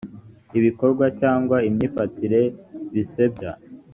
ibikorwa 0.57 1.05
cyangwa 1.21 1.57
imyifatire 1.67 2.41
bisebya 2.93 3.51